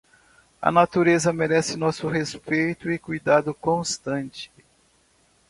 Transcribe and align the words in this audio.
A 0.59 0.71
natureza 0.71 1.31
merece 1.31 1.77
nosso 1.77 2.07
respeito 2.09 2.89
e 2.89 2.97
cuidado 2.97 3.53
constante. 3.53 4.51